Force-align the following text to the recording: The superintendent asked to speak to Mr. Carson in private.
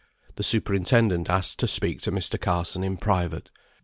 The 0.35 0.41
superintendent 0.41 1.29
asked 1.29 1.59
to 1.59 1.67
speak 1.67 2.01
to 2.01 2.11
Mr. 2.11 2.41
Carson 2.41 2.83
in 2.83 2.97
private. 2.97 3.51